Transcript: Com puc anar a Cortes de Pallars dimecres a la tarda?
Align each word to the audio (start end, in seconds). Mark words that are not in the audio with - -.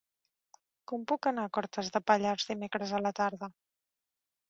Com 0.91 1.03
puc 1.11 1.29
anar 1.33 1.45
a 1.49 1.53
Cortes 1.59 1.93
de 1.99 2.03
Pallars 2.09 2.51
dimecres 2.55 2.97
a 3.01 3.07
la 3.09 3.17
tarda? 3.25 3.55